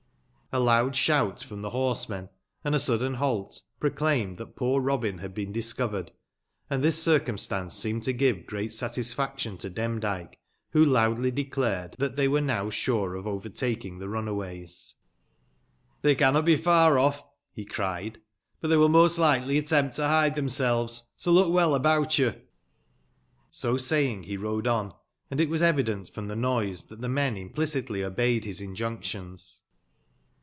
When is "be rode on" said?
24.23-24.93